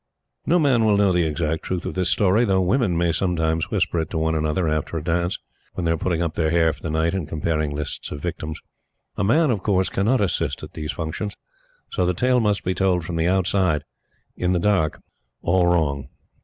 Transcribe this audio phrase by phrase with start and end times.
[0.47, 3.69] No man will ever know the exact truth of this story; though women may sometimes
[3.69, 5.37] whisper it to one another after a dance,
[5.75, 8.59] when they are putting up their hair for the night and comparing lists of victims.
[9.15, 11.35] A man, of course, cannot assist at these functions.
[11.91, 13.83] So the tale must be told from the outside
[14.35, 15.03] in the dark
[15.43, 16.09] all wrong.